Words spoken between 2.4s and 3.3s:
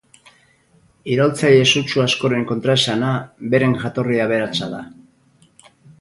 kontraesana